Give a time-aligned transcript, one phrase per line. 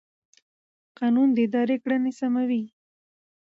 [0.99, 2.63] قانون د ادارې کړنې سموي.